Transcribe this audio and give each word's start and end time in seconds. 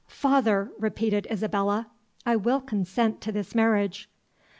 "Father," 0.07 0.71
repeated 0.79 1.27
Isabella, 1.29 1.91
"I 2.25 2.35
will 2.35 2.59
consent 2.59 3.21
to 3.21 3.31
this 3.31 3.53
marriage." 3.53 4.09